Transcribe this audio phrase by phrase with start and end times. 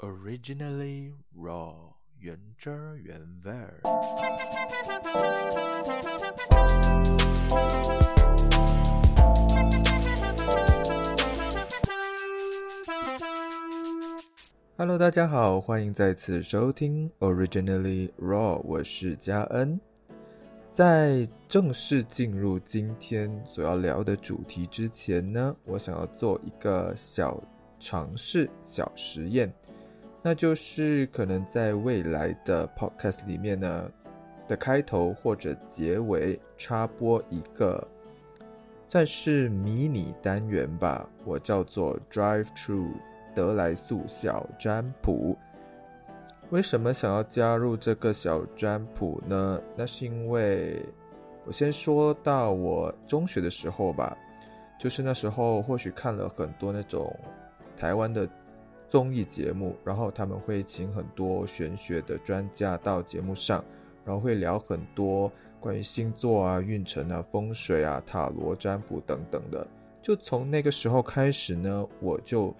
[0.00, 1.74] Originally raw，
[2.20, 3.80] 原汁儿原味儿。
[14.76, 19.80] Hello，大家好，欢迎再次收听 Originally raw，我是嘉恩。
[20.72, 27.42] 在正式进入今天所要聊的主题之前呢，我想要做一个小
[27.80, 29.52] 尝试、小实验，
[30.22, 33.90] 那就是可能在未来的 podcast 里面呢
[34.46, 37.86] 的开头或者结尾插播一个
[38.88, 42.92] 算是迷你单元吧，我叫做 Drive Through
[43.34, 45.36] 德莱素小占卜。
[46.50, 49.60] 为什么想要加入这个小占卜呢？
[49.76, 50.82] 那是因为
[51.44, 54.16] 我先说到我中学的时候吧，
[54.80, 57.14] 就是那时候或许看了很多那种
[57.76, 58.26] 台湾的
[58.88, 63.64] 综艺节目，然后他们会请很多玄学的专家到节目上，
[64.04, 65.30] 然后会聊很多
[65.60, 69.66] 关于星座啊、运程啊、风水啊、塔罗占卜等等的。
[70.00, 72.54] 就从那个时候开始呢，我就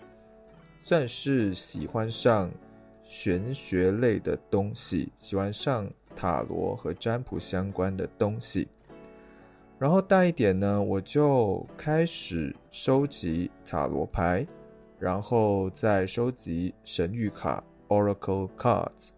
[0.83, 2.51] 算是喜欢上。
[3.11, 8.69] 玄学类的东西，喜欢上塔罗和占卜相关的东西。
[9.79, 14.47] 然后大一点呢，我就开始收集塔罗牌，
[14.99, 19.11] 然后再收集神谕卡 （Oracle Cards）。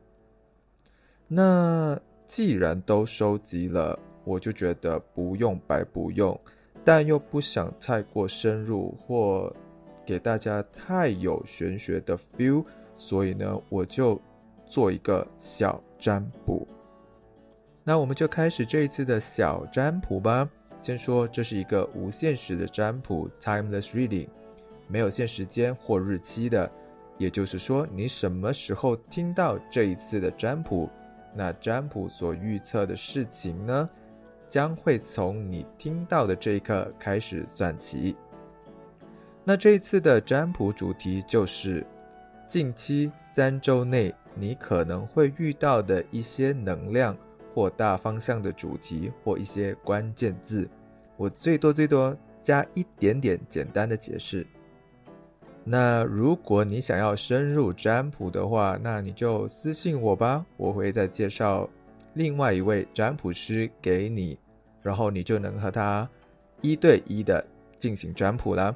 [1.27, 6.39] 那既然都收集了，我就觉得不用白不用，
[6.85, 9.55] 但又不想太过深入或
[10.05, 12.65] 给大家太有玄学的 feel。
[12.99, 14.21] 所以呢，我就
[14.67, 16.69] 做一个小占卜。
[17.83, 20.47] 那我们就开始这一次的小占卜吧。
[20.83, 24.29] 先说这是一个无限时的占卜 （timeless reading），
[24.91, 26.71] 没有限时间或日期的。
[27.17, 30.91] 也就是说，你什么时候听到这一次的占卜，
[31.35, 33.89] 那占卜所预测的事情呢，
[34.49, 38.17] 将会从你听到的这一刻开始算起。
[39.45, 41.87] 那这一次的占卜主题就是。
[42.49, 47.17] 近期三周内，你可能会遇到的一些能量
[47.55, 50.69] 或大方向的主题或一些关键字，
[51.17, 54.45] 我最多最多加一点点简单的解释。
[55.65, 61.69] 那如果你想要深入占卜的话，那你就私信我吧，我会再介绍
[62.15, 64.39] 另外一位占卜师给你，
[64.83, 66.09] 然后你就能和他
[66.63, 67.45] 一对一的
[67.79, 68.75] 进行占卜了。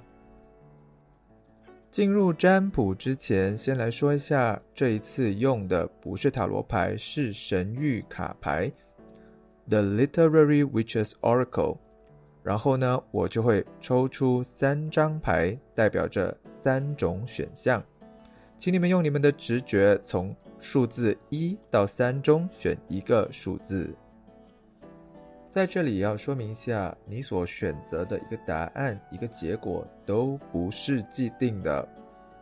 [1.90, 8.70] 进入占卜之前，先来说一下，这一次用的不是塔罗牌，是神谕卡牌
[9.68, 11.78] ，The Literary Witch's Oracle。
[12.42, 17.84] 然后呢，我就会抽出三张牌，代表着三种选项，
[18.58, 23.94] 请你们用你们的直觉，从数字一到三中选一个数字。
[25.50, 31.86] 在这里要说明一下，你所选择的一个答案、一个结果都不是既定的，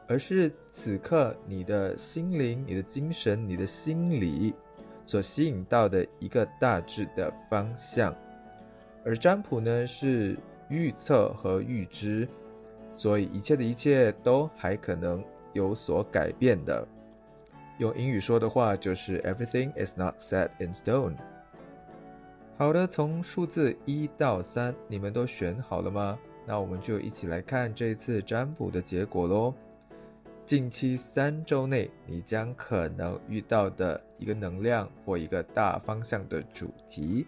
[0.06, 4.55] 而是此刻你的心灵、你的精神、你的心理
[5.05, 8.15] 所吸引到的一个大致的方向。
[9.05, 10.38] 而占卜呢，是
[10.69, 12.28] 预测和预知，
[12.97, 16.87] 所以一切的一切都还可能有所改变的。
[17.79, 21.17] 用英语说的话，就是 “Everything is not set in stone”。
[22.57, 26.19] 好的，从数字一到三，你们都选好了吗？
[26.47, 29.55] 那我们就一起来看这次占卜的结果喽。
[30.45, 37.27] 近期三周内，你将可能遇到的一个能量或一个大方向的主题。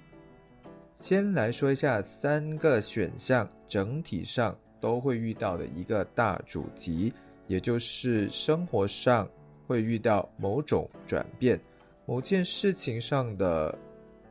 [0.99, 7.11] 先来说一下三个选项整体上都会遇到的一个大主题，
[7.47, 9.27] 也就是生活上
[9.67, 11.59] 会遇到某种转变，
[12.05, 13.75] 某件事情上的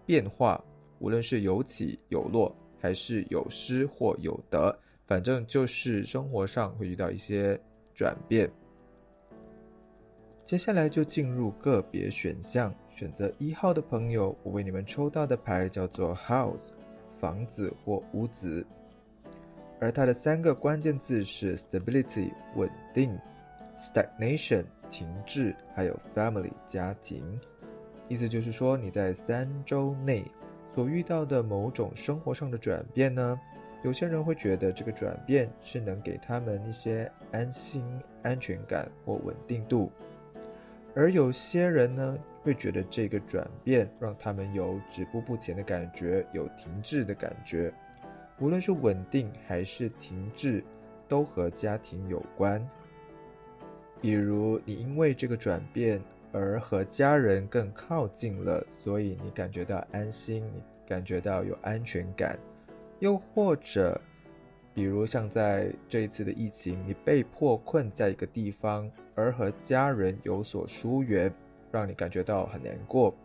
[0.06, 0.64] 变化。
[1.00, 4.78] 无论是有起有落，还是有失或有得，
[5.08, 7.59] 反正就是生活上会遇到一些
[7.96, 8.47] 转变。
[10.46, 16.73] 接下来就进入个别选项，选择一号的朋友，我为你们抽到的牌叫做 House，
[17.20, 18.64] 房子或屋子，
[19.84, 23.20] 而它的三个关键字是 Stability 稳定
[23.78, 27.38] ，Stagnation 停滞，还有 Family 家庭。
[28.08, 30.24] 意思就是说你在三周内。
[30.74, 33.40] 所遇到的某种生活上的转变呢，
[33.84, 37.86] 有些人会觉得这个转变是能给他们一些安心、
[38.24, 39.91] 安全感或稳定度，
[40.96, 47.72] 而有些人呢会觉得这个转变让他们有止步不前的感觉，有停滞的感觉。
[48.43, 50.61] 无论是稳定还是停滞，
[51.07, 52.61] 都和家庭有关。
[54.01, 56.01] 比如你因为这个转变
[56.34, 62.37] 而和家人更靠近了，所以你感觉到安心，你感觉到有安全感。
[62.99, 63.97] 又或者，
[64.73, 71.34] 比如像在这一次的疫情，你被迫困在一个地方，而和家人有所疏远，
[71.72, 73.16] 让你感觉到很难过。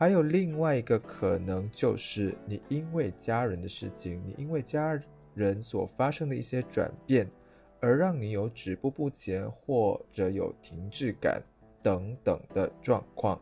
[0.00, 4.98] 还有另外一个可能，就是你因为家人的事情，你因为家
[5.34, 7.28] 人所发生的一些转变，
[7.80, 11.42] 而让你有止步不前，或者有停滞感
[11.82, 13.38] 等等的状况。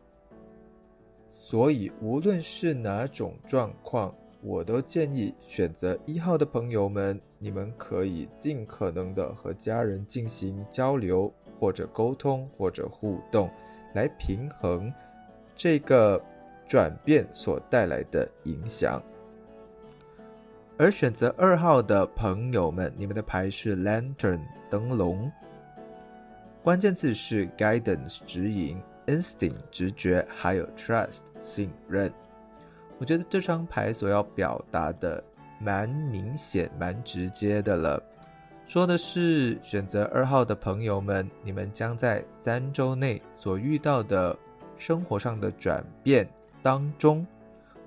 [1.33, 13.49] 所以，无论是哪种状况，我都建议选择一号的朋友们，你们可以尽可能的和家人进行交流，或者沟通，或者互动，
[13.93, 14.93] 来平衡
[15.55, 16.21] 这个
[16.69, 19.01] 转变所带来的影响。
[20.77, 24.39] 而选择二号的朋友们，你们的牌是 Lantern
[24.69, 25.29] 灯笼，
[26.63, 32.13] 关键字是 Guidance 指引，Instinct 直觉，还有 Trust 信任。
[32.97, 35.21] 我觉得这张牌所要表达的
[35.59, 38.01] 蛮明显、蛮直接的了，
[38.65, 44.37] 说的是选择二号的朋友们，你们将在三周内所遇到的
[44.77, 46.25] 生活上的转变
[46.61, 47.25] 当中，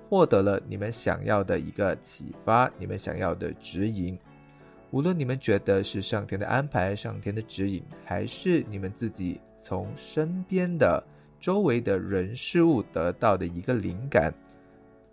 [0.09, 4.17] 获得了你们想要的一个启发，你们想要的指引。
[4.91, 11.03] 无论你们觉得是上天的安排、上天的指引，还是你们自己从身边的
[11.39, 14.33] 周围的人事物得到的一个灵感。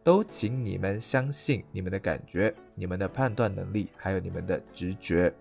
[0.02, 5.32] 都请你们相信你们的感觉、你们的判断能力，还有你们的直觉。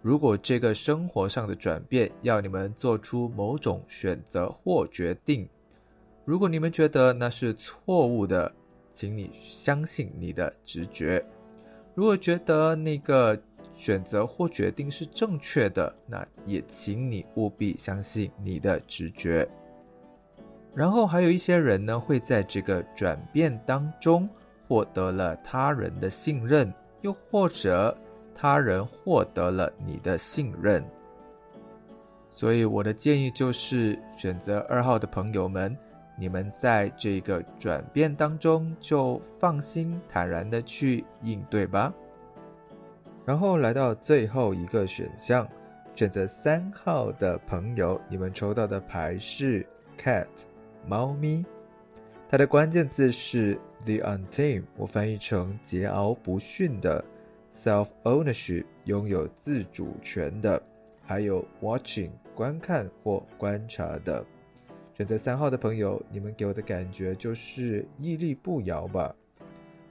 [0.00, 5.48] 如果这个生活上的转变要你们做出某种选择或决定，
[6.24, 8.50] 如果你们觉得那是错误的，
[8.92, 11.22] 请你相信你的直觉；
[11.94, 13.38] 如果觉得那个
[13.74, 19.46] 选择或决定是正确的，那也请你务必相信你的直觉。
[20.74, 24.28] 然后还有一些人呢，会在这个转变当中
[24.66, 26.72] 获得了他人的信任，
[27.02, 27.96] 又或者
[28.34, 30.82] 他人获得了你的信任。
[32.30, 35.76] 所以我的建议就是，选择二号的朋友们，
[36.16, 41.92] 你们在这个转变当中就放心坦然的去应对吧。
[43.24, 45.48] 然后来到最后一个选项，
[45.94, 49.66] 选择三号的朋友，你们抽到的牌是
[49.98, 50.26] Cat。
[50.86, 51.42] 猫咪，
[52.28, 57.02] 它的关键字是 the untamed，我翻译成桀骜不驯的
[57.56, 60.60] ；self ownership，拥有自主权的；
[61.02, 64.22] 还有 watching，观看或观察的。
[64.96, 69.14] 选择三号的朋友，你们给我的感觉就是屹立不摇吧。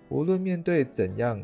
[0.10, 1.44] 无论面对怎样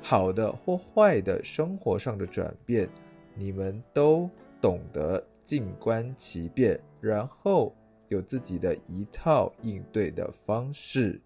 [0.00, 2.88] 好的或坏的生活上的转变，
[3.34, 4.28] 你们都
[4.60, 7.74] 懂得静观其变，然后。
[8.08, 11.20] 有自己的一套应对的方式。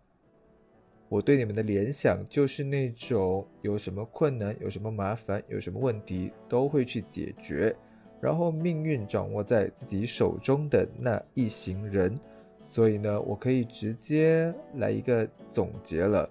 [1.08, 7.74] 我对你们的联想就是那种有什么困难、有什么麻烦、有什么问题都会去解决，
[8.20, 12.18] 然后命运掌握在自己手中的那一行人。
[12.64, 16.28] 所以呢，我可以直接来一个总结了。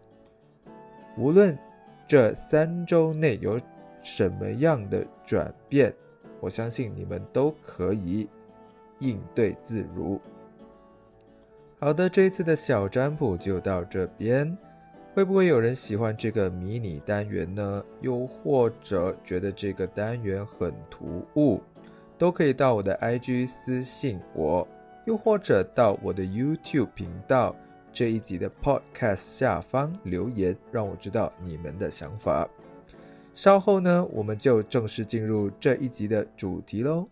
[1.17, 1.57] 无论
[2.07, 3.59] 这三周内有
[4.03, 5.91] 什么样的转变，
[6.39, 8.29] 我相信你们都可以
[8.99, 10.21] 应对自如。
[11.79, 14.55] 好的，这一次的小占卜就到这边。
[15.17, 17.83] 会不会有人喜欢这个迷你单元呢？
[18.01, 21.59] 又或者觉得这个单元很突兀，
[22.19, 24.67] 都可以到我的 IG 私信我，
[25.05, 27.55] 又或者到我的 YouTube 频道
[27.91, 32.47] 这一集的 Podcast 下方留言，让我知道你们的想法。
[33.33, 37.07] 稍后呢，我们就正式进入这一集的主题喽。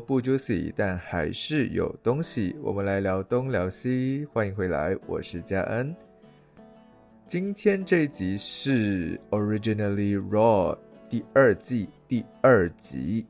[0.00, 2.56] 不 juicy，但还是有东西。
[2.62, 5.94] 我们来聊东聊西，欢迎回来，我是嘉恩。
[7.28, 10.76] 今天这一集是 Originally Raw
[11.08, 13.26] 第二季第二集。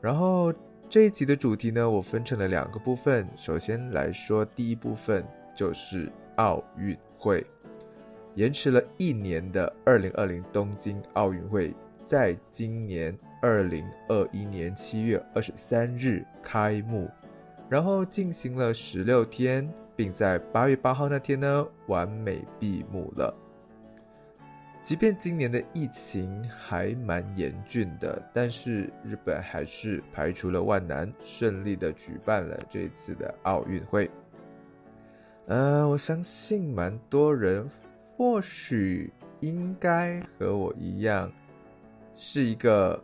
[0.00, 0.52] 然后
[0.88, 3.26] 这一集的主题呢，我分成了两个部分。
[3.34, 5.24] 首先来说，第一部分
[5.56, 7.44] 就是奥运会，
[8.34, 13.18] 延迟了一年的二零二零东京奥运会，在今年。
[13.40, 17.10] 二零二一年七月二十三日开幕，
[17.68, 23.34] 然后进行了十六天，并在八月八号那天呢完美闭幕了。
[24.82, 34.10] 即便今年的疫情还蛮严峻的，但是日本还是排除了万难，顺利的举办了这次的奥运会。
[35.46, 37.68] 呃，我相信蛮多人
[38.16, 41.30] 或许应该和我一样，
[42.14, 42.98] 是一个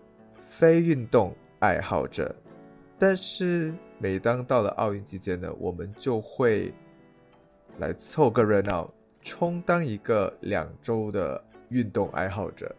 [0.59, 2.35] 非运动爱好者，
[2.99, 6.73] 但是每当到了奥运期间呢，我们就会
[7.79, 8.89] 来凑个热闹，
[9.21, 11.43] 充当一个两周的。
[11.71, 12.73] 运动爱好者，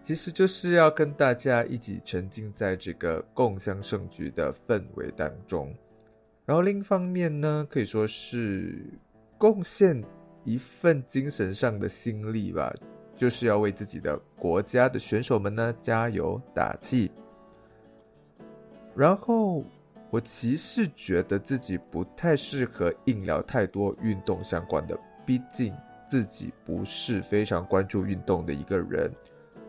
[0.00, 5.74] 其实就是要跟大家一起沉浸在这个共襄盛举的氛围当中。
[6.46, 8.82] 然后另一方面呢，可以说是
[9.36, 10.02] 贡献
[10.44, 12.72] 一份精神上的心力吧，
[13.16, 17.10] 就是要为自己的国家的选手们呢加油打气。
[18.94, 19.64] 然后
[20.10, 25.74] 我其实觉得自己不太适合硬聊太多运动相关的，毕竟。
[26.08, 29.10] 自己不是非常关注运动的一个人，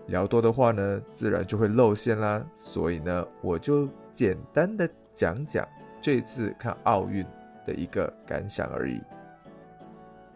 [0.08, 2.46] 聊多的话呢，自然就会露馅啦。
[2.58, 5.66] 所以呢，我就简单的讲讲
[6.02, 7.26] 这次看奥运
[7.66, 9.00] 的一个感想而已。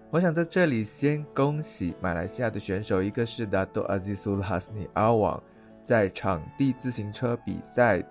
[0.09, 5.41] 我想在这里先恭喜马来西亚的选手，一个是达多阿兹苏哈斯尼阿旺，
[5.83, 8.01] 在场地自行车比赛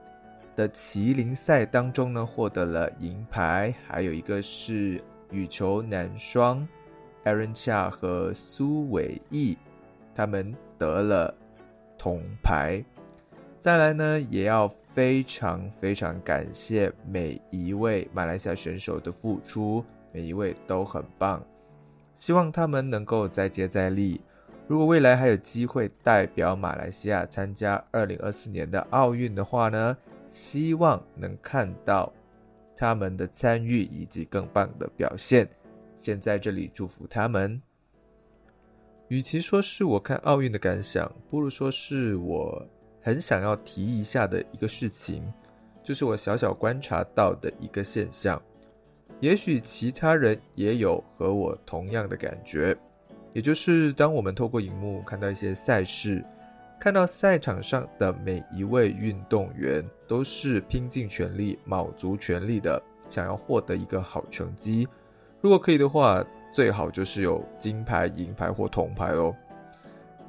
[0.54, 6.68] 的麒麟赛当中呢获得了银牌，还有一个是羽球男双。
[7.24, 9.56] Aaron Chia 和苏伟毅，
[10.14, 11.34] 他们得了
[11.96, 12.84] 铜牌。
[13.58, 21.42] 再来呢，也要非常非常感谢每一位马来西亚选手的付出，每一位都很棒。
[22.16, 24.20] 希望他们能够再接再厉。
[24.66, 29.96] 如果未来还有机会代表马来西亚参加二零二四年的奥运的话呢，
[30.28, 32.12] 希望能看到
[32.76, 35.48] 他们的参与以及更棒的表现。
[36.00, 37.60] 先在这里祝福他们。
[39.08, 42.64] 与其说是我看奥运的感想，不如说是我
[43.00, 45.22] 很想要提一下的一个事情，
[45.82, 48.40] 就是我小小观察到的一个现象。
[49.20, 52.76] 也许其他人也有和我同样的感觉，
[53.32, 56.22] 也就是当我们透过荧幕看到一些赛事，
[56.78, 64.86] 看到赛场上的每一位运动员都是拼尽全力、卯足全力的，想要获得一个好成绩。
[65.40, 69.34] 如果可以的话，最好就是有金牌、银牌或铜牌哦。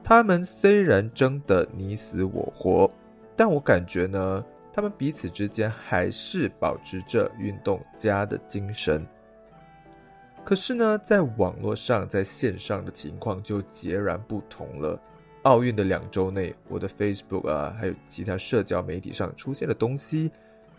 [0.03, 2.89] 他们虽然争得你死我活，
[3.35, 4.45] 但我感觉呢，
[4.77, 9.03] 他们彼此之间还是保持着运动家的精神。
[10.45, 15.01] 可是呢，在网络上、在线上的情况就截然不同了。
[15.41, 20.31] 奥运的两周内，我的 Facebook 啊，还有其他社交媒体上出现的东西，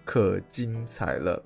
[0.04, 1.42] 可精彩了。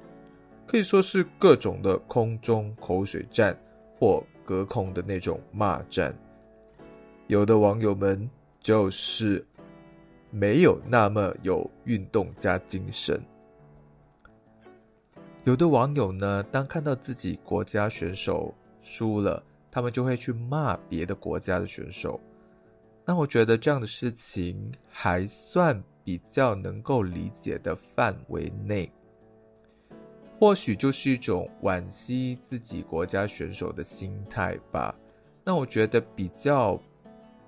[0.66, 3.56] 可以说是各种的空中口水战，
[3.98, 6.14] 或隔空的那种骂战。
[7.28, 8.28] 有的网友们
[8.60, 9.42] 就是
[10.32, 13.22] 没有那么有运动加精神。
[15.44, 22.18] 有的网友呢，当看到自己国家选手输了，他们就会去骂别的国家的选手。
[23.04, 28.90] 那我觉得这样的事情还算比较能够理解的范围内。
[30.38, 34.94] 或许就是一种惋惜自己国家选手的心态吧。
[35.44, 36.80] 那我觉得比较，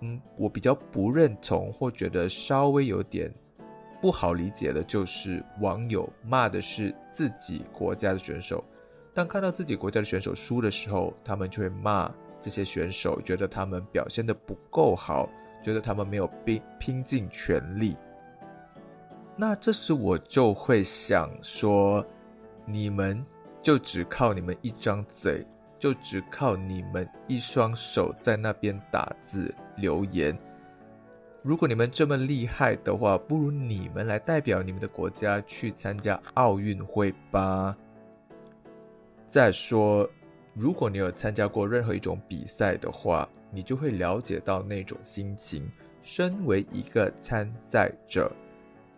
[0.05, 3.33] 嗯，我比较不认同或觉得稍微有点
[4.01, 8.63] 不好理解的，就是网友骂的是自己国家的选手，
[9.15, 15.29] 当看到自己国家的选手输的时候，他们就会骂这些选手，觉得他们表现的不够好，
[15.63, 17.97] 觉得他们没有拼拼尽全力。
[19.37, 22.05] 那这时我就会想说。
[22.67, 23.23] 你们
[23.61, 25.47] 就只靠你们一张嘴，
[25.79, 30.37] 就只靠你们一双手在那边打字留言。
[31.43, 37.77] 如果你们这么厉害的话，不如你们来代表你们的国家去参加奥运会吧。
[39.31, 40.09] 再说，
[40.55, 45.71] 如果你有参加过任何一种比赛的话，你就会了解到那种心情。
[46.03, 48.31] 身为一个参赛者，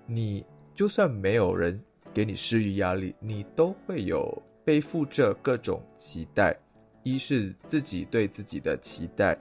[0.06, 1.80] 你就算没有人。
[2.14, 6.56] 给你施予压力，你都会有背负着各种期待，
[7.02, 9.37] 一是自己对自己的期待，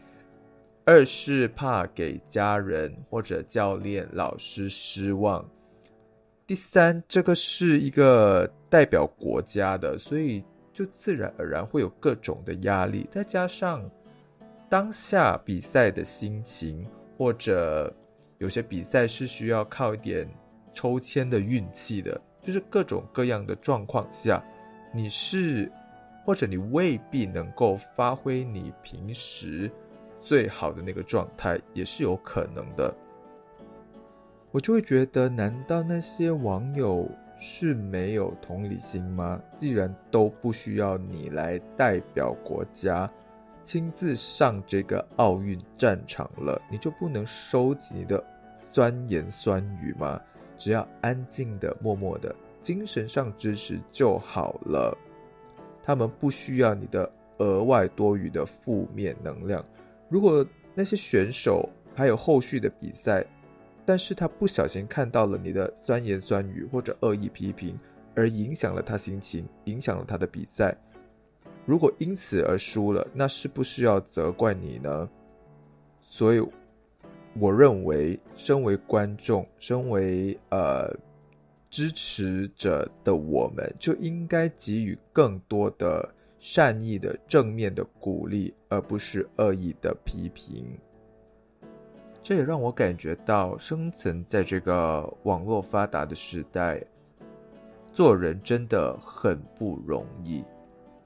[0.86, 5.44] 二是怕给家人或者教练、老师失望，
[6.46, 13.84] 第三，这个是一个代表国家的，所以就自然而然会有各种的压力，再加上
[14.70, 16.86] 当下比赛的心情
[17.18, 17.92] 或者
[18.38, 20.30] 有些比赛是需要靠一点
[20.72, 24.39] 抽签的运气的，就是各种各样的状况下，
[24.94, 25.72] 你是
[26.24, 29.72] 或者你未必能够发挥你平时
[30.25, 32.94] 最好的那个状态，也是有可能的。
[34.51, 37.08] 我就会觉得，难道那些网友
[37.39, 39.39] 是没有同理心吗？
[39.55, 43.10] 既然都不需要你来代表国家，
[43.63, 48.24] 亲自上这个奥运战场了，你就不能收集你的
[48.72, 50.20] 酸言酸语吗？
[50.58, 54.98] 只要安静的、默默的，精神上支持就好了。
[55.84, 59.63] 他们不需要你的额外多余的负面能量。
[60.10, 63.26] 如果那些选手还有后续的比赛，
[63.86, 67.78] 但是他不小心看到了你的酸言酸语或者恶意批评，
[68.16, 70.76] 而影响了他心情，影响了他的比赛。
[71.66, 75.10] 如果因此而输了，那是不是要责怪你呢？
[76.02, 76.42] 所以，
[77.40, 80.96] 我认为，身为观众，身为呃
[81.70, 86.08] 支持者的我们，就应该给予更多的
[86.48, 90.64] 善意的正面的鼓励，而不是恶意的批评。
[92.22, 96.80] 这也让我感觉到，生存在这个网络发达的时代，
[97.92, 100.46] 做人真的很不容易。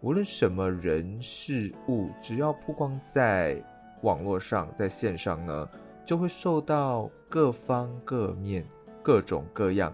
[0.02, 3.64] 无论什么人事物，只要曝光在
[4.02, 5.70] 网络上，在线上呢，
[6.06, 8.62] 就会受到各方各面、
[9.02, 9.94] 各种各样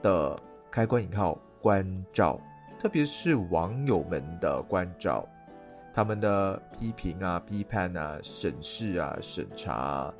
[0.00, 0.40] 的
[0.70, 2.40] 开关引号关照，
[2.78, 5.26] 特别是网友们的关照，
[5.92, 10.12] 他们的批评啊、批判啊、审视啊、审查。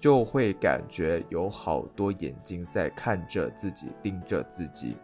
[0.00, 4.96] 就会感觉有好多眼睛在看着自己，盯着自己，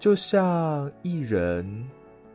[0.00, 1.88] 就像艺人、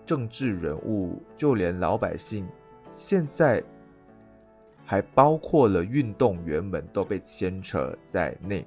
[0.06, 2.48] 政治人物，就连老百姓，
[2.94, 3.62] 现在
[4.86, 8.66] 还包括了运动员们都被牵扯在内。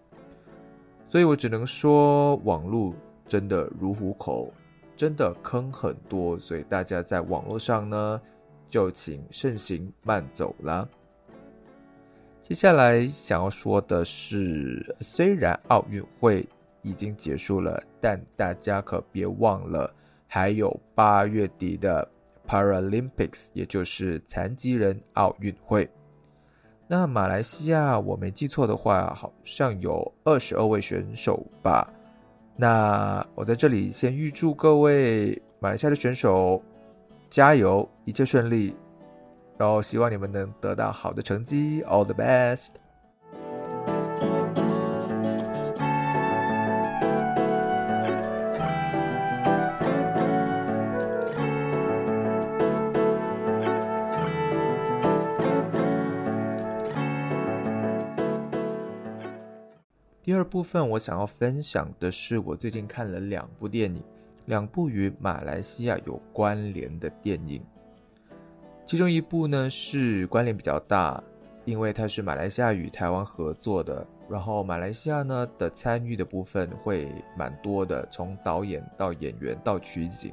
[1.09, 2.93] 所以我只能说，网络
[3.29, 4.53] 真的如虎口，
[4.97, 8.21] 真的坑很多，所以大家在网络上呢，
[8.69, 10.89] 就请慎行慢走啦。
[12.43, 16.49] 接下来想要说的是，虽然奥运会
[16.81, 19.93] 已经结束了，但大家可别忘了，
[20.27, 22.09] 还有八月底的
[22.47, 25.89] Paralympics，也就是残疾人奥运会。
[26.87, 31.93] 那马来西亚，我没记错的话，好像有二十二位选手吧？
[32.61, 36.61] 那我在这里先预祝各位马来西亚的选手
[37.31, 38.75] 加油，一切顺利。
[39.57, 42.71] 然后希望你们能得到好的成绩，All the best。
[60.49, 64.03] 部分，我想要分享的是，我最近看了两部电影，
[64.47, 67.63] 两部与马来西亚有关联的电影。
[68.87, 71.23] 其中一部呢是关联比较大，
[71.67, 77.07] 因为它是马来西亚与台湾合作的，然后马来西亚呢的参与的部分会
[77.37, 80.33] 蛮多的，从导演到演员到取景。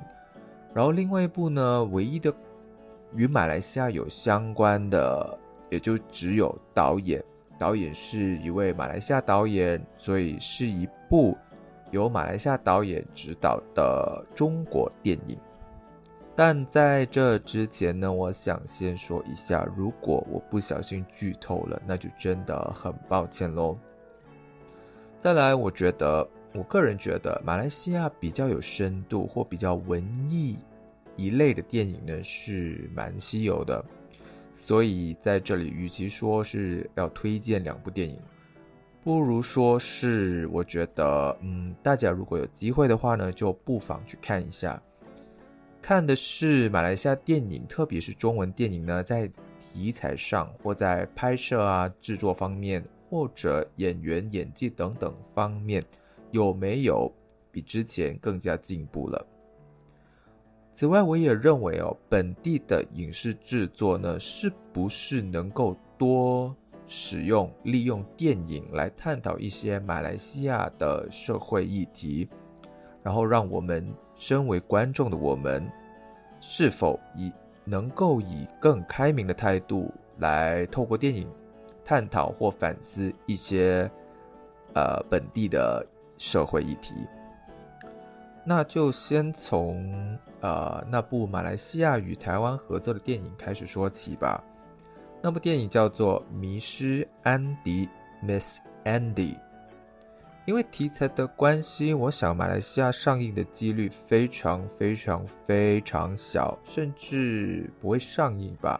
[0.73, 2.33] 然后另外一部呢，唯一的
[3.13, 5.37] 与马来西亚有相关的，
[5.69, 7.21] 也就只有导演，
[7.57, 11.37] 导演是一位马来西亚导演，所以是一部
[11.91, 15.37] 由马来西亚导演执导的中国电影。
[16.35, 23.77] 但在这之前呢，我想先说一下，如果我不小心剧透了，那就真的很抱歉喽。
[25.17, 30.59] 再来，我觉得，我个人觉得，马来西亚比较有深度或比较文艺
[31.15, 33.83] 一类的电影呢，是蛮稀有的。
[34.57, 38.17] 所以在这里，与其说是要推荐两部电影，
[39.03, 44.81] 不如说是我觉得，嗯，大家如果有机会的话呢，就不妨去看一下。
[45.81, 55.83] 看的是马来西亚电影，特别是中文电影呢，在题材上或在拍摄啊、制作方面，或者演员演技等等方面，
[56.31, 57.13] 有没有
[57.51, 59.23] 比之前更加进步了？
[60.75, 66.55] 此外，我也认为哦，本地的影视制作呢，是不是能够多
[66.87, 72.29] 使用、利用电影来探讨一些马来西亚的社会议题，
[73.01, 73.91] 然后让我们。
[74.17, 75.69] 身为观众的我们，
[76.39, 77.29] 是否以
[77.65, 81.27] 能够以更开明的态度来透过电影
[81.83, 83.91] 探讨或反思一些
[84.73, 85.85] 呃本地的
[86.17, 86.93] 社会议题？
[88.47, 94.43] 那就先从呃那部马来西亚与台湾合作的电影开始说起吧。
[95.21, 97.89] 那部电影叫做《迷失安迪》
[98.23, 99.35] （Miss Andy）。
[100.45, 108.79] 因为题材的关系，我想马来西亚上映的几率非常非常非常小，甚至不会上映吧。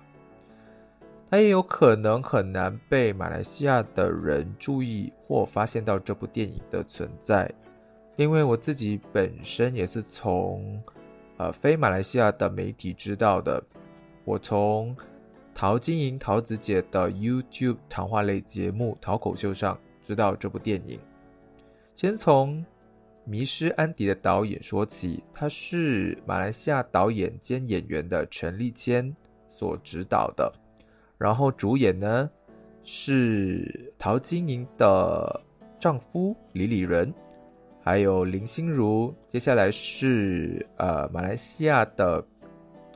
[1.28, 7.52] 它也有可能很难被马来西亚的人注意或发现到这部电影的存在。
[8.18, 10.82] 因为我自己本身也是从
[11.38, 13.62] 呃非马来西亚的媒体知道的，
[14.24, 14.96] 我从
[15.54, 21.00] 陶晶莹陶子姐的 YouTube 谈话类节目《讨口秀》上知道这部电影。
[21.96, 22.62] 先从
[23.26, 29.14] 《迷失安迪》的导演说起，他是马来西亚导演兼演员的陈立谦
[29.54, 30.52] 所指导的。
[31.18, 32.30] 然后主演呢
[32.84, 35.42] 是陶晶莹的
[35.80, 37.14] 丈夫李李仁，
[37.86, 39.14] 还有林心如。
[39.28, 42.26] 接下来是呃马来西亚的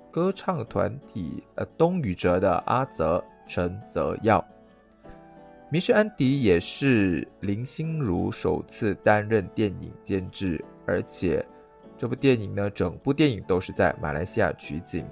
[0.09, 4.43] 歌唱团体呃东宇哲的阿泽陈泽耀。
[5.69, 11.45] 《迷失安迪》也是林心如首次担任电影监制，而且
[11.95, 15.05] 这部电影呢，整部电影都是在马来西亚取景。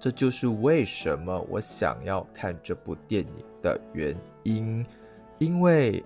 [0.00, 4.84] 这就是为什么我想要看这部电影的原因，
[5.38, 6.02] 因为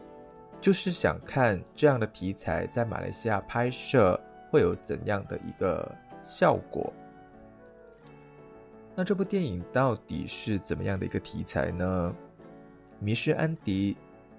[0.61, 6.93] 就是想看这样的题材在马来西亚拍摄会有怎样的一个效果。
[8.95, 12.15] 那这部电影到底是怎么样的一个题材呢？
[13.05, 13.95] 《迷失安迪》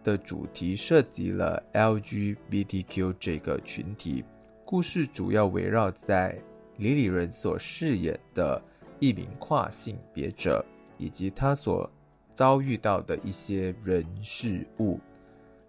[0.06, 4.26] 的主题涉及了 LGBTQ 这个群体，
[4.66, 6.36] 故事主要围绕在
[6.78, 8.60] 李李仁所饰演的
[9.00, 10.66] 一名跨性别者，
[10.98, 11.88] 以及他所
[12.34, 15.00] 遭遇到的一些人事物。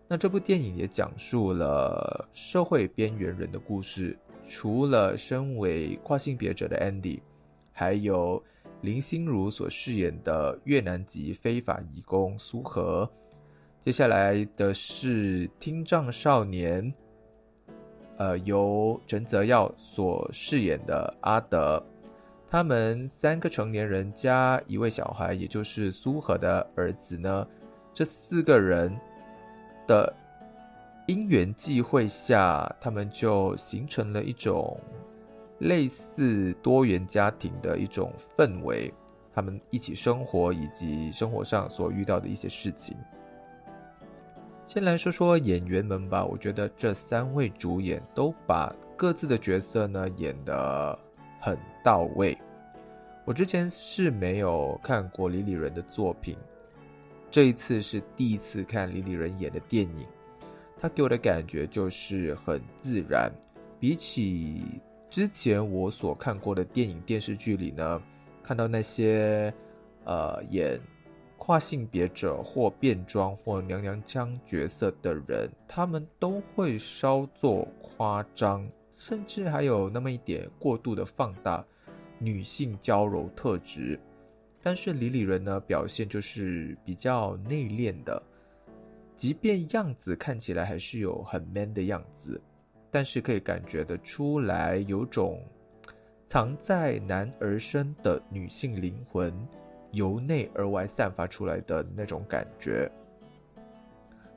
[0.08, 4.18] 那这部电影也讲述了社会边缘人的故事，
[4.48, 7.20] 除了身为跨性别者的 Andy，
[7.72, 8.42] 还有。
[8.82, 13.10] 林心如所饰演的越南籍非法移工苏和，
[13.80, 16.94] 接下来的是听障少年，
[18.18, 21.84] 呃，由陈泽耀所饰演的阿德，
[22.46, 27.44] 他们三个成年人加一位小孩，也就是苏和的儿子呢，
[27.92, 28.96] 这四个人
[29.88, 30.14] 的
[31.08, 34.78] 因缘际会下，他们就形成了一种。
[35.60, 38.94] 类似多元家庭的一种氛围，
[39.34, 42.96] 他们一起生活以及生活上所遇到的一些事情。
[44.68, 50.96] 先来说说演员们吧，我觉得这三位主演都把各自的角色呢演得
[51.40, 52.38] 很到位。
[53.24, 56.36] 我之前是没有看过李李仁的作品，
[57.30, 60.06] 这一次是第一次看李李仁演的电影，
[60.76, 63.30] 他给我的感觉就是很自然，
[63.78, 64.80] 比起。
[65.10, 68.02] 之前我所看过的电影电视剧里呢，
[68.42, 69.52] 看到那些
[70.04, 70.78] 呃演
[71.38, 81.64] 跨性别者或变装或娘娘腔角色的人，他们都会稍作夸张，甚至还有那么一点过度的放大
[82.18, 83.98] 女性娇柔特质。
[84.68, 88.22] 但是李李仁呢，表现就是比较内敛的，
[89.16, 92.38] 即便样子看起来还是有很 man 的样子。
[92.90, 95.42] 但是可以感觉得出来，有种
[96.26, 99.32] 藏在男儿身的女性灵魂
[99.92, 102.92] 由内而外散发出来的那种感觉。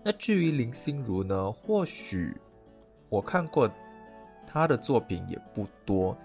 [0.02, 1.52] 那至于林心如呢？
[1.52, 2.34] 或许
[3.10, 3.70] 我看过
[4.48, 6.18] 她的作品也不多，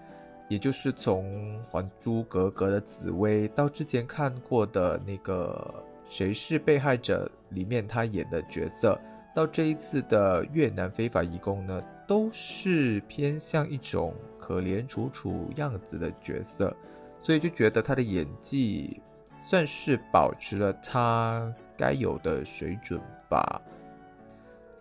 [0.47, 5.83] 也就是从《还珠格格》的紫薇到之前看过的那个
[6.13, 8.99] 《谁是被害者》里面她演的角色，
[9.35, 11.83] 到这一次的越南非法移工呢。
[12.07, 16.73] 都是偏向一种可怜楚楚样子的角色，
[17.19, 19.01] 所以就觉得他的演技
[19.45, 22.97] 算是保持了他该有的水准
[23.29, 23.61] 吧。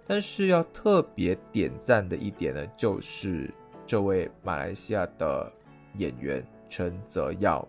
[0.07, 3.52] 但是要特别点赞的一点呢，就是
[3.85, 5.52] 这位马来西亚的
[5.98, 7.66] 演员陈泽耀，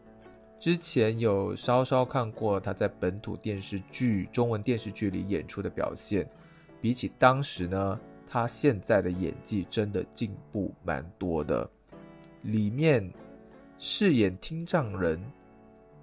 [0.59, 6.27] 之前有稍稍看过他在本土电视剧、中文电视剧里演出的表现，
[6.81, 7.99] 比起当时呢。
[8.29, 11.65] 他现在的演技真的进步蛮多的，
[12.41, 13.09] 里面
[13.77, 15.17] 饰演听障人，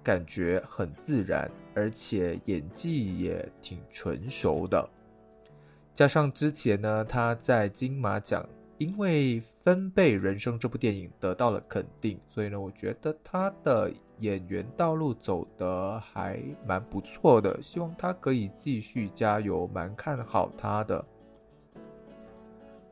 [0.01, 4.89] 感觉很自然，而且演技也挺纯熟的。
[5.93, 8.43] 加上之前呢，他在金马奖
[8.77, 17.61] 因为《分贝人生》这部电影得到了肯定，所以呢，我觉得他的演员道路走得还蛮不错的。
[17.61, 21.03] 希望他可以继续加油，蛮看好他的。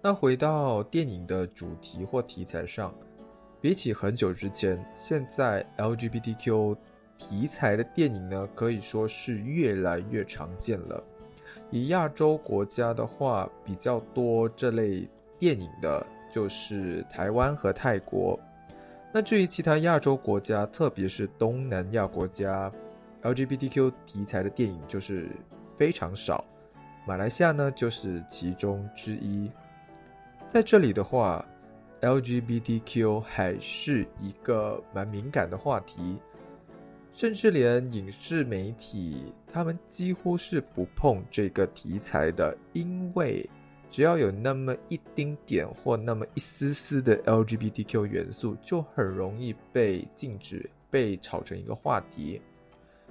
[0.01, 2.93] 那回到电影的主题或题材上，
[3.59, 6.77] 比起很久之前，现在 LGBTQ
[7.17, 11.03] 题材的电影呢，可以说是越来越常见了。
[11.71, 15.07] 以亚洲国家的话，比较多这类
[15.43, 18.39] 电影的就是台湾和泰国。
[19.11, 22.71] 那至于其他亚洲国家，特别是东南亚国家
[23.23, 25.27] ，LGBTQ 题材的电影就是
[25.77, 26.45] 非常少。
[27.05, 29.51] 马来西亚呢，就是其中之一。
[30.47, 31.45] 在这里的话
[31.99, 36.17] ，LGBTQ 还是一个蛮敏感的话题，
[37.11, 43.45] 甚至连影视媒体他们几乎是不碰这个题材的，因为。
[43.93, 52.41] 只要有那么一丁点或那么一丝丝的 LGBTQ 元素，就很容易被禁止、被炒成一个话题。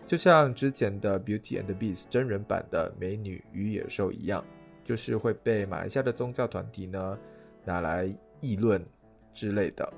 [0.08, 4.44] 就像之前的《Beauty and the Beast》真人版的《美女与野兽》一样，
[4.84, 7.16] 就是会被马来西亚的宗教团体呢
[7.64, 8.84] 拿来议论
[9.32, 9.88] 之类的。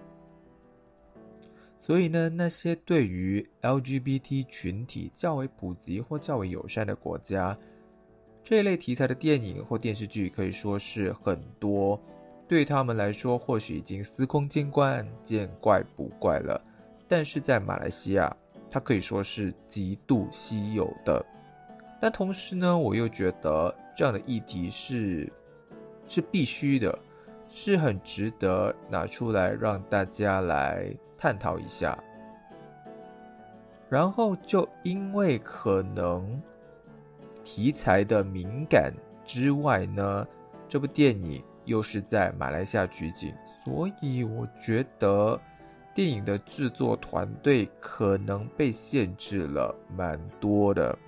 [1.80, 7.56] 所以呢，那些对于 LGBT 群体较为普及或较为友善的国家。
[8.44, 11.98] 这一类题材的电影或电视剧可以说是很多，
[12.46, 16.60] 对他们来说或许已经司空见惯、见怪不怪了。
[17.08, 18.36] 但是在马来西亚，
[18.70, 21.24] 它可以说是极度稀有的。
[21.98, 25.32] 但同时呢，我又觉得这样的议题是
[26.06, 26.98] 是必须的，
[27.48, 31.98] 是很值得拿出来让大家来探讨一下。
[33.88, 36.42] 然后就因为可能。
[37.44, 38.92] 题材的敏感
[39.24, 40.26] 之外呢，
[40.66, 43.32] 这部电影又是在马来西亚取景，
[43.64, 45.40] 所以我觉得
[45.94, 50.98] 电影的制作团队可能被限制了蛮多的，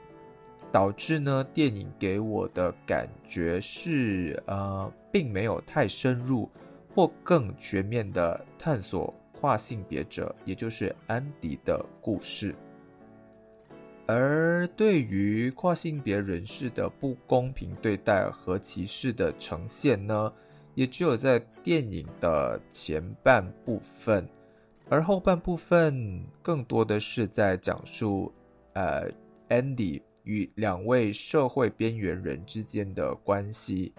[0.70, 6.48] 导致呢电影给我的感觉是呃，并没有太深入
[6.94, 12.54] 或更全面的探索跨性别者，也就是安迪的故事。
[14.08, 20.32] 而对于跨性别人士的不公平对待和歧视的呈现呢，
[20.76, 24.24] 也只有在电影的前半部分，
[24.88, 28.32] 而后半部分更多的是在讲述，
[28.74, 29.10] 呃
[29.48, 33.92] ，Andy 与两位社会边缘人之间的关系。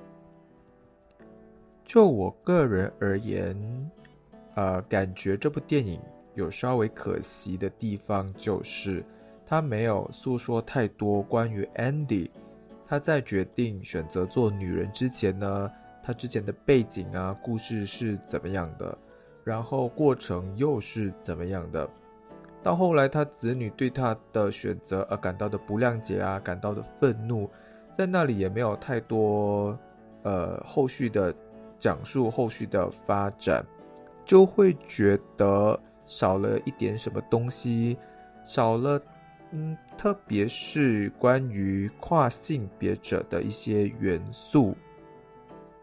[1.84, 3.92] 就我个人而言，
[4.56, 6.00] 呃，感觉这部电影
[6.34, 9.04] 有稍微可惜的地方就是。
[9.50, 12.30] 他没有诉说太多关于 Andy，
[12.86, 15.72] 他在决定选择做女人之前呢，
[16.04, 18.98] 他之前的背景啊、故事是怎么样的，
[19.46, 21.90] 然后过程又是怎么样的，
[22.62, 27.50] 到后来他子女对他的选择而感到的不谅解啊、感到的愤怒，
[27.94, 29.80] 在那里也没有太多
[30.24, 31.34] 呃后续的
[31.80, 33.66] 讲述、后续的发展，
[34.26, 37.98] 就会觉得少了一点什么东西，
[38.46, 39.02] 少了。
[39.52, 44.76] 嗯，特别是关于跨性别者的一些元素，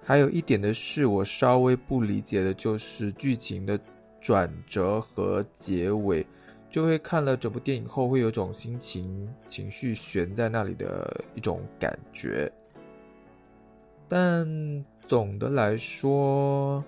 [0.03, 3.81] 还有一点的是，我稍微不理解的就是剧情的
[4.21, 6.27] 转折和结尾，
[6.71, 12.53] 就会看了整部电影后会有种心情情绪悬在那里的一种感觉。
[14.07, 14.47] 但
[15.07, 16.85] 总的来说，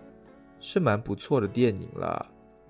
[0.60, 2.26] 是蛮不错的电影啦。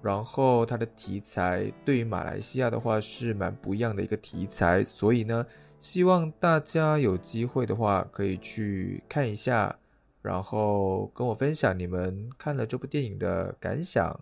[0.07, 5.45] 然后它的题材对于马来西亚的话是蛮不一样的一个题材，所以呢，
[5.81, 9.77] 希望大家有机会的话可以去看一下，
[10.23, 14.17] 然后跟我分享你们看了这部电影的感想。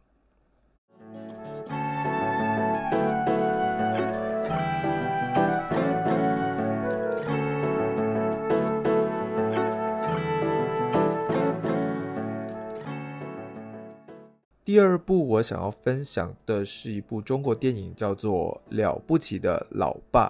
[14.74, 20.28] 第二部我想要分享的是一部中国电影，叫做《了不起的老爸》。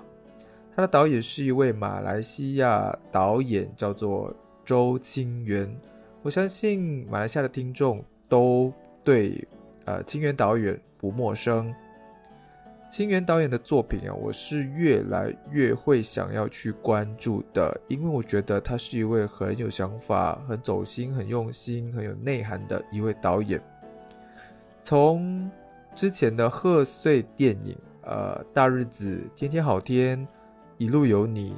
[0.76, 4.30] 他的导演是一位马来西亚导演，叫做
[4.62, 5.74] 周清源。
[6.20, 8.70] 我相信马来西亚的听众都
[9.02, 9.42] 对
[9.86, 11.74] 呃清源导演不陌生。
[12.90, 23.58] 清源导演的作品啊，我是越来越会想要去关注的，因为我觉得他是一位很有想法、很走心、很用心、很有内涵的一位导演。
[24.84, 25.50] 从
[25.94, 30.28] 之前的贺岁电影，呃，大日子、天天好天、
[30.76, 31.54] 一路有你，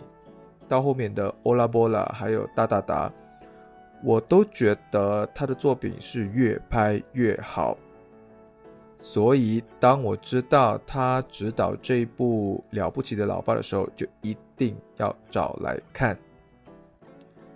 [0.68, 3.12] 到后面的欧拉波拉，还有大大达，
[4.04, 7.76] 我都觉得他的作品是越拍越好。
[9.02, 16.14] 所以，当我知道他执导这一部《了不起的老爸》的时候，就一定要找来看。《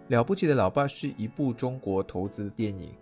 [0.09, 2.92] 了不起的老爸》是一部中国投资电影。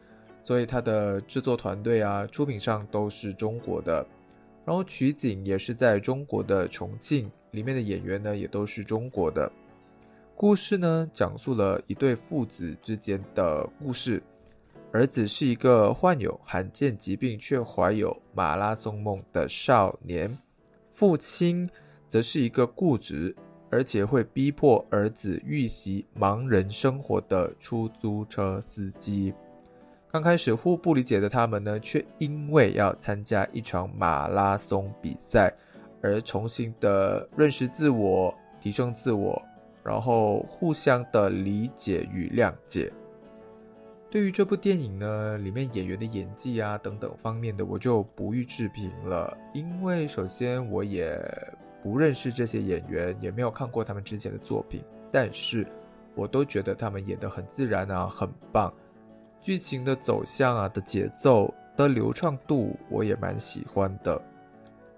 [0.48, 4.02] 所以它的制作团队啊，出品上都是中国的，
[4.64, 9.52] 然后取景也是在中国的重庆，里面的演员呢也都是中国的。
[10.34, 14.22] 故事呢讲述了一对父子之间的故事，
[14.90, 20.34] 儿子是一个患有罕见疾病却怀有马拉松梦的少年，
[20.94, 21.68] 父亲
[22.08, 23.36] 则是一个固执
[23.68, 29.34] 而且会逼迫儿子预习盲人生活的出租车司机。
[30.10, 35.52] 刚开始互不理解的他们呢，却因为要参加一场马拉松比赛，
[36.00, 39.40] 而重新的认识自我、提升自我，
[39.84, 42.90] 然后互相的理解与谅解。
[44.10, 51.22] 对于这部电影呢，里面演员的演技啊等等方面的，我就不予置评了，因为首先我也
[51.82, 55.66] 不认识这些演员，也没有看过他们之前的作品，但是
[56.14, 58.72] 我都觉得他们演得很自然啊，很棒。
[59.40, 64.20] 剧情的走向啊，的节奏的流畅度，我也蛮喜欢的。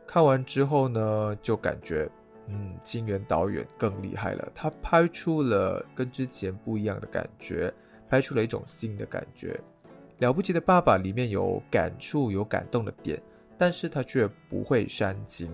[0.07, 2.11] 看完之后呢，就感觉，
[2.49, 4.49] 嗯，金元导演更厉害了。
[4.55, 7.73] 他拍出了跟之前不一样的感觉，
[8.09, 9.61] 拍出了一种新的感觉。
[10.19, 13.23] 了不起的爸爸里面有感触、有感动的点，
[13.57, 15.51] 但是他却不会煽情。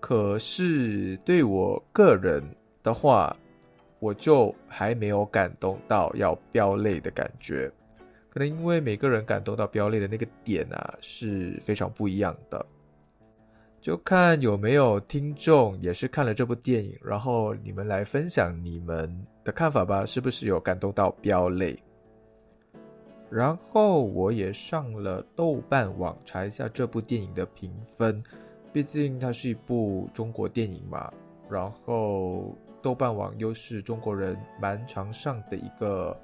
[0.00, 2.42] 可是对我个人
[2.82, 3.34] 的话，
[4.04, 7.72] 我就还没有感动到要飙泪的感觉，
[8.28, 12.66] 可能因为每个人感动到飙泪的那个点啊是非常不一样的，
[13.80, 19.10] 就看有没有听众也是看了这部电影，然后你们来分享你们
[19.42, 21.74] 的看法吧，是不是有感动到飙泪？
[23.30, 28.22] 然后我也上了豆瓣网查一下这部电影的评分，
[28.70, 31.10] 毕竟它是一部中国电影嘛，
[31.48, 32.54] 然后。
[32.84, 36.14] 豆瓣网又是中国人蛮常上的一个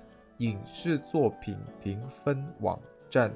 [0.40, 3.32] 影视作品评分网站，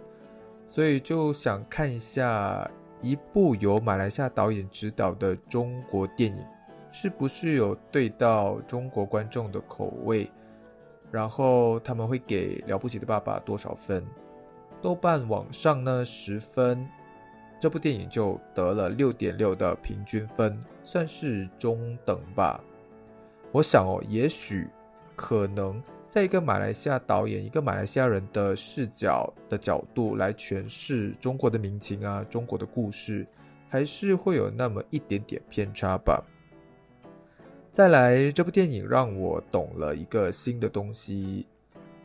[0.68, 6.44] 所以就想看一下一部由马来西亚导演执导的中国电影
[6.92, 10.30] 是不是有对到中国观众的口味，
[11.10, 14.04] 然后他们会给《了不起的爸爸》多少分？
[14.82, 16.86] 豆瓣网上呢十分，
[17.58, 22.60] 这部电影就得了六点六的平均分，算是中等吧。
[23.54, 24.66] 我想哦，也许
[25.14, 33.24] 可能在一个马来西亚导演、一个马来西亚人的视角的角度来诠释中国的民情啊，中国的故事，
[33.68, 36.20] 还是会有那么一点点偏差吧。
[37.70, 41.46] 再来，这部电影让我懂了一个新的东西，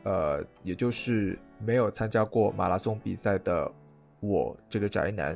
[0.04, 3.72] 呃，也就是没有参加过马拉松比赛的
[4.20, 5.36] 我这个宅男。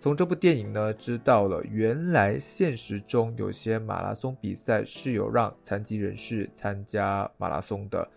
[0.00, 8.08] 从这部电影呢，知道了原来现实中有些马拉松比赛是有让残疾人士参加马拉松的，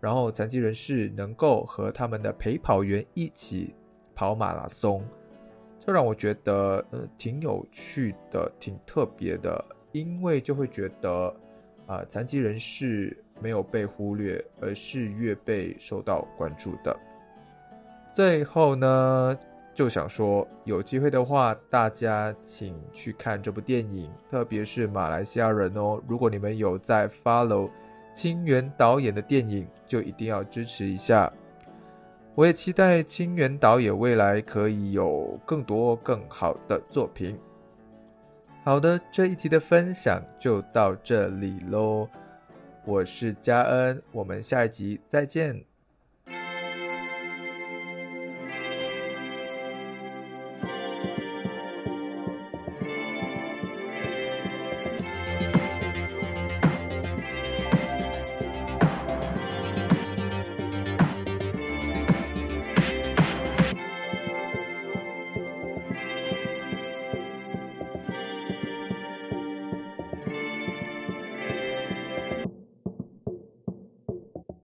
[0.00, 3.74] 然后残疾人士能够和他们的陪跑员一起
[4.14, 5.02] 跑马拉松，
[5.78, 11.34] 这让我觉得呃挺有趣的，挺特别的，因为就会觉得
[11.86, 16.94] 啊残疾人士没有被忽略，而是越被受到关注的。
[18.14, 19.38] 最后呢。
[19.80, 25.98] 就想说，有机会的话，大家请去看这部电影，特别是马来西亚人哦。
[26.06, 27.70] 如果你们有在 follow
[28.14, 31.32] 清源导演的电影，就一定要支持一下。
[32.34, 37.38] 我也期待清源导演未来可以有更多更好的作品。
[38.62, 42.06] 好的，这一集的分享就到这里喽。
[42.84, 45.69] 我是嘉恩，我们下一集再见。